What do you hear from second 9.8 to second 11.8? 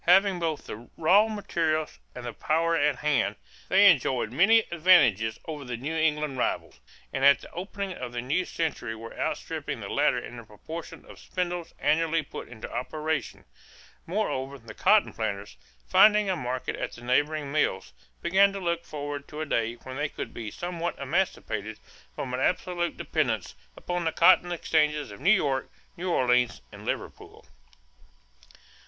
latter in the proportion of spindles